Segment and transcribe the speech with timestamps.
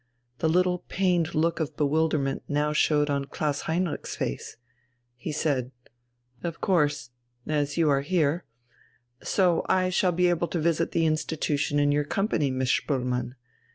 [0.39, 4.57] The little pained look of bewilderment now showed on Klaus Heinrich's face.
[5.15, 5.69] He said:
[6.41, 7.11] "Of course....
[7.45, 8.43] As you are here....
[9.21, 13.35] So I shall be able to visit the institution in your company, Miss Spoelmann....